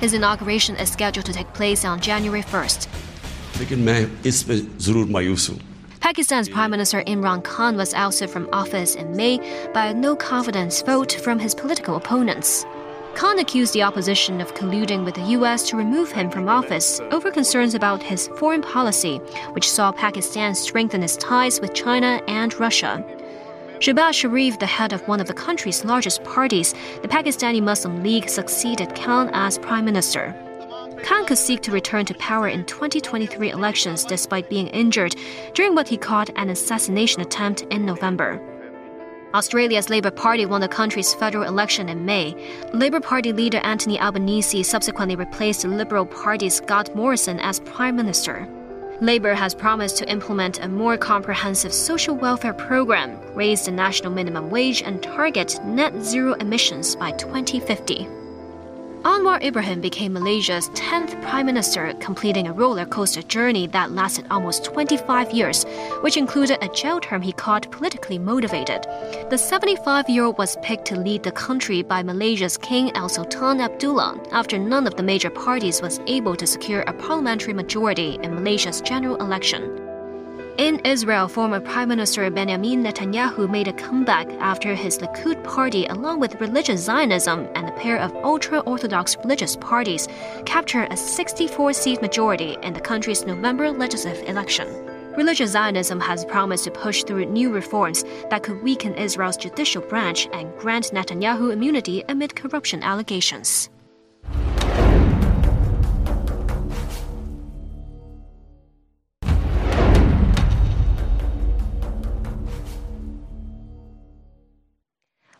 [0.00, 2.88] His inauguration is scheduled to take place on January 1st.
[6.00, 9.38] Pakistan's Prime Minister Imran Khan was ousted from office in May
[9.72, 12.66] by a no confidence vote from his political opponents.
[13.14, 15.68] Khan accused the opposition of colluding with the U.S.
[15.68, 19.18] to remove him from office over concerns about his foreign policy,
[19.52, 23.04] which saw Pakistan strengthen its ties with China and Russia.
[23.78, 28.28] Shehbaz Sharif, the head of one of the country's largest parties, the Pakistani Muslim League,
[28.28, 30.34] succeeded Khan as prime minister.
[31.02, 35.16] Khan could seek to return to power in 2023 elections despite being injured
[35.52, 38.40] during what he called an assassination attempt in November.
[39.34, 42.34] Australia's Labor Party won the country's federal election in May.
[42.74, 48.46] Labor Party leader Anthony Albanese subsequently replaced the Liberal Party's Scott Morrison as Prime Minister.
[49.00, 54.50] Labor has promised to implement a more comprehensive social welfare program, raise the national minimum
[54.50, 58.21] wage, and target net zero emissions by 2050.
[59.04, 64.64] Anwar Ibrahim became Malaysia's 10th prime minister, completing a roller coaster journey that lasted almost
[64.64, 65.64] 25 years,
[66.02, 68.86] which included a jail term he called politically motivated.
[69.28, 73.60] The 75 year old was picked to lead the country by Malaysia's King Al Sultan
[73.60, 78.36] Abdullah after none of the major parties was able to secure a parliamentary majority in
[78.36, 79.91] Malaysia's general election.
[80.58, 86.20] In Israel, former Prime Minister Benjamin Netanyahu made a comeback after his Likud party, along
[86.20, 90.08] with religious Zionism and a pair of ultra Orthodox religious parties,
[90.44, 94.68] captured a 64 seat majority in the country's November legislative election.
[95.16, 100.28] Religious Zionism has promised to push through new reforms that could weaken Israel's judicial branch
[100.34, 103.70] and grant Netanyahu immunity amid corruption allegations.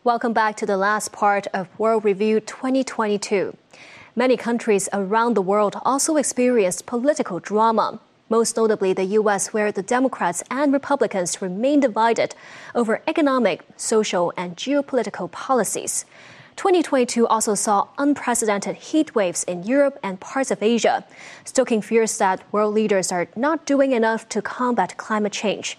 [0.05, 3.55] Welcome back to the last part of World Review 2022.
[4.17, 9.81] Many countries around the world also experienced political drama, most notably the U.S., where the
[9.81, 12.35] Democrats and Republicans remain divided
[12.75, 16.03] over economic, social, and geopolitical policies.
[16.57, 21.05] 2022 also saw unprecedented heat waves in Europe and parts of Asia,
[21.45, 25.77] stoking fears that world leaders are not doing enough to combat climate change.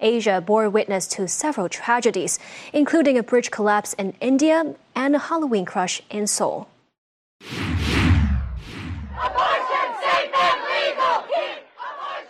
[0.00, 2.38] Asia bore witness to several tragedies,
[2.72, 6.68] including a bridge collapse in India and a Halloween crush in Seoul.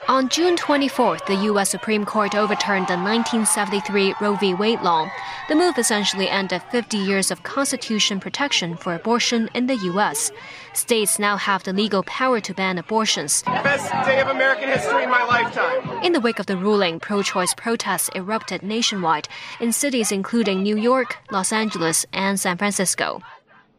[0.09, 1.69] On June 24th, the U.S.
[1.69, 4.55] Supreme Court overturned the 1973 Roe v.
[4.55, 5.11] Wade law.
[5.49, 10.31] The move essentially ended 50 years of constitution protection for abortion in the U.S.
[10.77, 13.43] States now have the legal power to ban abortions.
[13.45, 16.03] Best day of American history in my lifetime.
[16.03, 19.29] In the wake of the ruling, pro choice protests erupted nationwide
[19.61, 23.23] in cities including New York, Los Angeles, and San Francisco.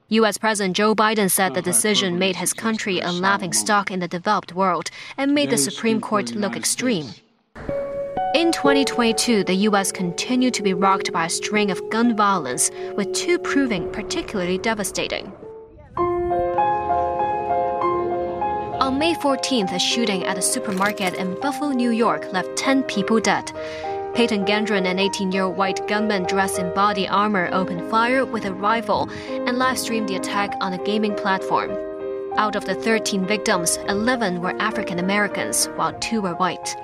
[0.10, 0.38] U.S.
[0.38, 4.54] President Joe Biden said the decision made his country a laughing stock in the developed
[4.54, 7.08] world and made the Supreme Court look extreme.
[8.34, 9.92] In 2022, the U.S.
[9.92, 15.32] continued to be rocked by a string of gun violence, with two proving particularly devastating.
[18.98, 23.20] On May 14th, a shooting at a supermarket in Buffalo, New York left 10 people
[23.20, 23.52] dead.
[24.16, 28.46] Peyton Gendron, an 18 year old white gunman dressed in body armor, opened fire with
[28.46, 31.70] a rifle and live streamed the attack on a gaming platform.
[32.38, 36.76] Out of the 13 victims, 11 were African Americans, while two were white.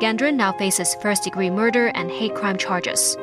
[0.00, 3.18] Gendron now faces first degree murder and hate crime charges.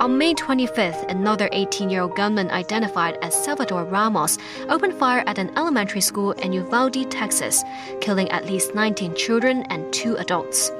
[0.00, 4.38] On May 25th, another 18 year old gunman identified as Salvador Ramos
[4.68, 7.62] opened fire at an elementary school in Uvalde, Texas,
[8.00, 10.70] killing at least 19 children and two adults.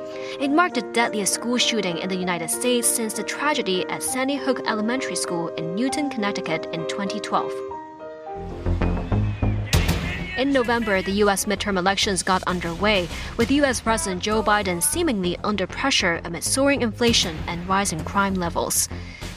[0.41, 4.37] It marked the deadliest school shooting in the United States since the tragedy at Sandy
[4.37, 7.72] Hook Elementary School in Newtown, Connecticut in 2012.
[10.39, 11.45] In November, the U.S.
[11.45, 13.07] midterm elections got underway,
[13.37, 13.83] with U.S.
[13.83, 18.89] President Joe Biden seemingly under pressure amid soaring inflation and rising crime levels.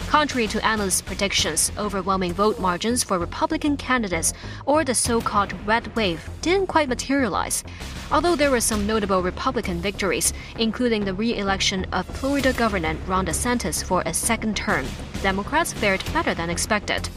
[0.08, 4.32] Contrary to analysts' predictions, overwhelming vote margins for Republican candidates,
[4.66, 7.66] or the so called red wave, didn't quite materialize.
[8.10, 13.26] Although there were some notable Republican victories, including the re election of Florida Governor Ron
[13.26, 14.86] DeSantis for a second term,
[15.22, 17.10] Democrats fared better than expected.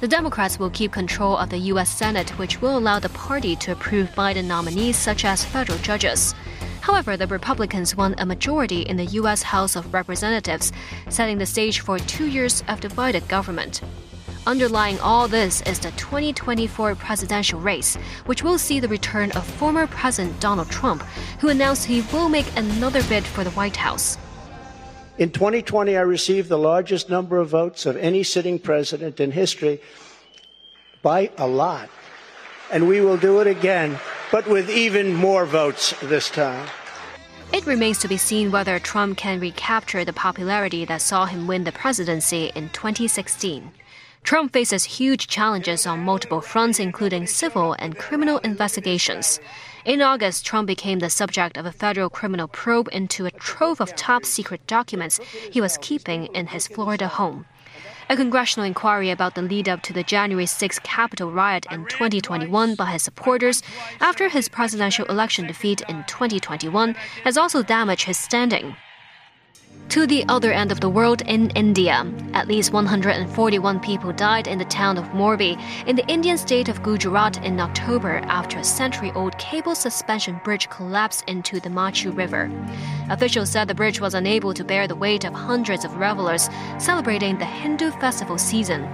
[0.00, 1.88] The Democrats will keep control of the U.S.
[1.88, 6.34] Senate, which will allow the party to approve Biden nominees such as federal judges.
[6.80, 9.42] However, the Republicans won a majority in the U.S.
[9.42, 10.72] House of Representatives,
[11.08, 13.80] setting the stage for two years of divided government.
[14.46, 19.86] Underlying all this is the 2024 presidential race, which will see the return of former
[19.86, 21.02] President Donald Trump,
[21.40, 24.18] who announced he will make another bid for the White House.
[25.16, 29.80] In 2020, I received the largest number of votes of any sitting president in history
[31.02, 31.88] by a lot.
[32.72, 34.00] And we will do it again,
[34.32, 36.68] but with even more votes this time.
[37.52, 41.62] It remains to be seen whether Trump can recapture the popularity that saw him win
[41.62, 43.70] the presidency in 2016.
[44.24, 49.38] Trump faces huge challenges on multiple fronts, including civil and criminal investigations.
[49.84, 53.94] In August, Trump became the subject of a federal criminal probe into a trove of
[53.94, 55.20] top secret documents
[55.50, 57.44] he was keeping in his Florida home.
[58.08, 62.74] A congressional inquiry about the lead up to the January 6 Capitol riot in 2021
[62.76, 63.62] by his supporters
[64.00, 68.76] after his presidential election defeat in 2021 has also damaged his standing.
[69.90, 74.58] To the other end of the world in India, at least 141 people died in
[74.58, 75.56] the town of Morbi
[75.86, 80.68] in the Indian state of Gujarat in October after a century old cable suspension bridge
[80.68, 82.50] collapsed into the Machu River.
[83.08, 87.38] Officials said the bridge was unable to bear the weight of hundreds of revelers celebrating
[87.38, 88.88] the Hindu festival season.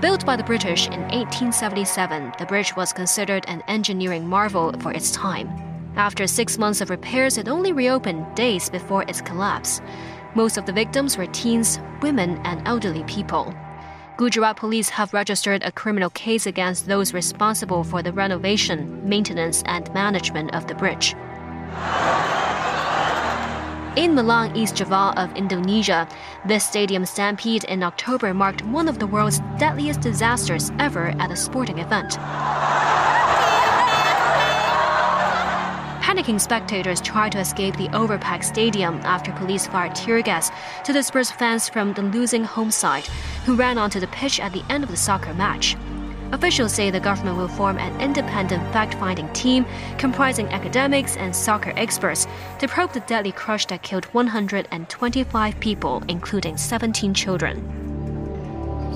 [0.00, 5.10] Built by the British in 1877, the bridge was considered an engineering marvel for its
[5.10, 5.48] time.
[5.96, 9.80] After six months of repairs, it only reopened days before its collapse.
[10.36, 13.54] Most of the victims were teens, women, and elderly people.
[14.18, 19.90] Gujarat police have registered a criminal case against those responsible for the renovation, maintenance, and
[19.94, 21.14] management of the bridge.
[23.96, 26.06] In Malang, East Java of Indonesia,
[26.44, 31.36] this stadium stampede in October marked one of the world's deadliest disasters ever at a
[31.36, 32.18] sporting event.
[36.16, 40.50] Panicking spectators tried to escape the overpacked stadium after police fired tear gas
[40.82, 43.04] to disperse fans from the losing home side,
[43.44, 45.76] who ran onto the pitch at the end of the soccer match.
[46.32, 49.66] Officials say the government will form an independent fact finding team
[49.98, 52.26] comprising academics and soccer experts
[52.60, 57.95] to probe the deadly crush that killed 125 people, including 17 children.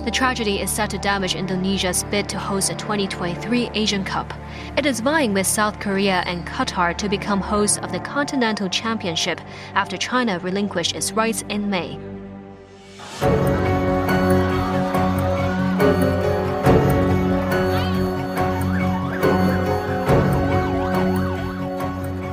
[0.05, 4.33] The tragedy is set to damage Indonesia's bid to host the 2023 Asian Cup.
[4.79, 9.43] It is vying with South Korea and Qatar to become hosts of the Continental Championship
[9.75, 11.99] after China relinquished its rights in May.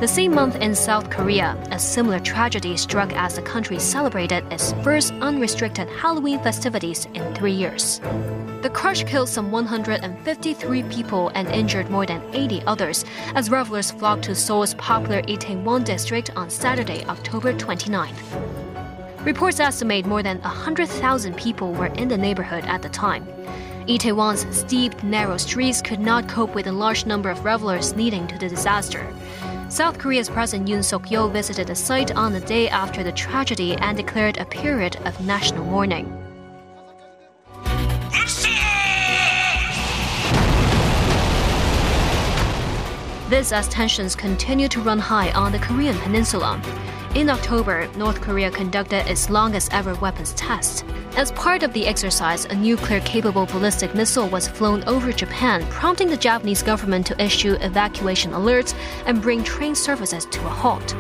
[0.08, 4.72] The same month in South Korea, a similar tragedy struck as the country celebrated its
[4.82, 8.00] first unrestricted Halloween festivities in three years.
[8.62, 13.04] The crush killed some 153 people and injured more than 80 others
[13.36, 18.16] as revelers flocked to Seoul's popular Itaewon district on Saturday, October 29th.
[19.26, 23.28] Reports estimate more than 100,000 people were in the neighborhood at the time.
[23.88, 28.38] Itaewon's steep, narrow streets could not cope with the large number of revelers leading to
[28.38, 29.06] the disaster.
[29.70, 33.76] South Korea's President Yoon Suk Yeol visited the site on the day after the tragedy
[33.76, 36.06] and declared a period of national mourning.
[43.30, 46.62] This as tensions continue to run high on the Korean peninsula.
[47.18, 50.86] In October, North Korea conducted its longest ever weapons test.
[51.16, 56.10] As part of the exercise, a nuclear capable ballistic missile was flown over Japan, prompting
[56.10, 58.76] the Japanese government to issue evacuation alerts
[59.08, 60.94] and bring train services to a halt.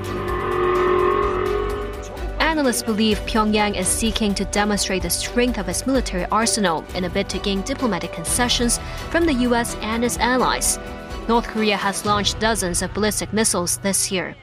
[2.41, 7.09] Analysts believe Pyongyang is seeking to demonstrate the strength of its military arsenal in a
[7.11, 8.79] bid to gain diplomatic concessions
[9.11, 10.79] from the US and its allies.
[11.27, 14.35] North Korea has launched dozens of ballistic missiles this year.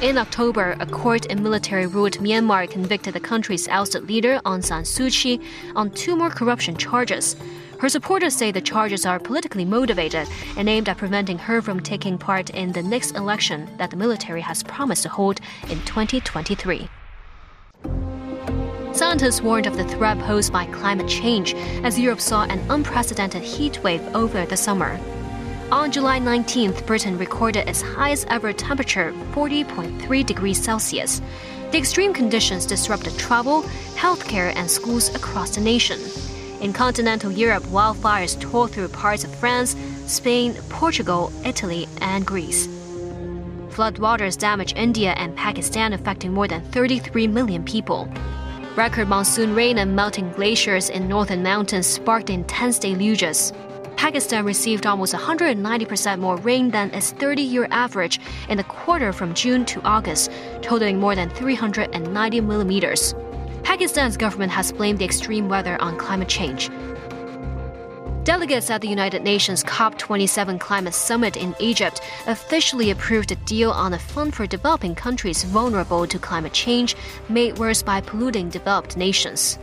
[0.00, 4.84] In October, a court in military ruled Myanmar convicted the country's ousted leader Aung San
[4.84, 5.40] Suu Kyi
[5.74, 7.34] on two more corruption charges.
[7.80, 12.16] Her supporters say the charges are politically motivated and aimed at preventing her from taking
[12.16, 16.88] part in the next election that the military has promised to hold in 2023.
[18.92, 23.82] Scientists warned of the threat posed by climate change as Europe saw an unprecedented heat
[23.82, 24.96] wave over the summer.
[25.70, 31.20] On July 19th, Britain recorded its highest ever temperature, 40.3 degrees Celsius.
[31.72, 33.64] The extreme conditions disrupted travel,
[33.94, 36.00] healthcare, and schools across the nation.
[36.62, 42.66] In continental Europe, wildfires tore through parts of France, Spain, Portugal, Italy, and Greece.
[43.68, 48.08] Floodwaters damaged India and Pakistan, affecting more than 33 million people.
[48.74, 53.52] Record monsoon rain and melting glaciers in northern mountains sparked intense deluges.
[53.98, 59.34] Pakistan received almost 190% more rain than its 30 year average in the quarter from
[59.34, 60.30] June to August,
[60.62, 63.12] totaling more than 390 millimeters.
[63.64, 66.70] Pakistan's government has blamed the extreme weather on climate change.
[68.22, 73.94] Delegates at the United Nations COP27 climate summit in Egypt officially approved a deal on
[73.94, 76.94] a fund for developing countries vulnerable to climate change,
[77.28, 79.58] made worse by polluting developed nations.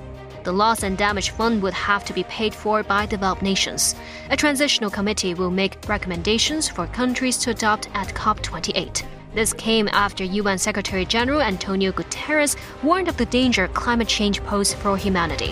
[0.45, 3.95] The loss and damage fund would have to be paid for by developed nations.
[4.29, 9.03] A transitional committee will make recommendations for countries to adopt at COP28.
[9.33, 14.75] This came after UN Secretary General Antonio Guterres warned of the danger climate change poses
[14.75, 15.51] for humanity.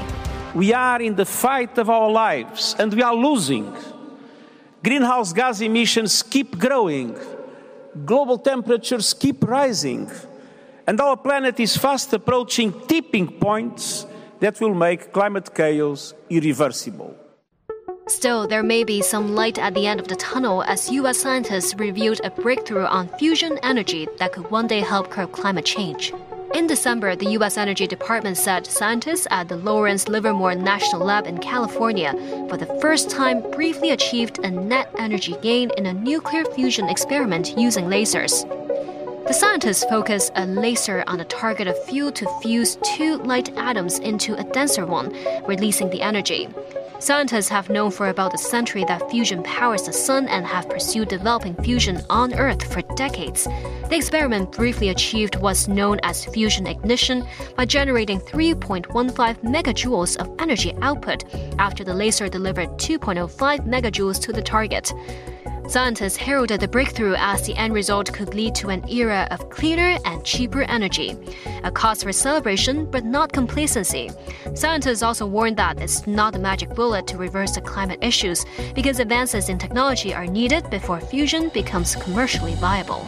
[0.54, 3.76] We are in the fight of our lives and we are losing.
[4.84, 7.18] Greenhouse gas emissions keep growing.
[8.06, 10.12] Global temperatures keep rising.
[10.86, 14.06] And our planet is fast approaching tipping points
[14.44, 17.16] that will make climate chaos irreversible.
[18.08, 21.74] Still, there may be some light at the end of the tunnel as US scientists
[21.76, 26.12] revealed a breakthrough on fusion energy that could one day help curb climate change.
[26.54, 27.58] In December, the U.S.
[27.58, 32.12] Energy Department said scientists at the Lawrence Livermore National Lab in California,
[32.50, 37.58] for the first time, briefly achieved a net energy gain in a nuclear fusion experiment
[37.58, 38.36] using lasers.
[39.26, 43.99] The scientists focus a laser on a target of fuel to fuse two light atoms
[43.99, 45.15] into a denser one,
[45.47, 46.49] releasing the energy.
[46.99, 51.07] Scientists have known for about a century that fusion powers the sun and have pursued
[51.07, 53.47] developing fusion on Earth for decades.
[53.94, 58.88] The experiment briefly achieved what's known as fusion ignition by generating 3.15
[59.44, 61.24] megajoules of energy output
[61.60, 64.91] after the laser delivered 2.05 megajoules to the target.
[65.68, 70.00] Scientists heralded the breakthrough as the end result could lead to an era of cleaner
[70.06, 71.16] and cheaper energy.
[71.64, 74.10] A cause for celebration, but not complacency.
[74.56, 79.00] Scientists also warned that it's not a magic bullet to reverse the climate issues because
[79.00, 83.08] advances in technology are needed before fusion becomes commercially viable.